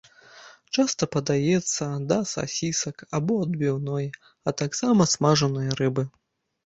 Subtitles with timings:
[0.75, 4.05] Часта падаецца да сасісак або адбіўной,
[4.49, 6.03] а таксама смажанай рыбы.